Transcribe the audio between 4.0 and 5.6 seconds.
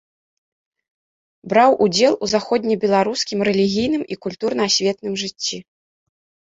і культурна-асветным жыцці.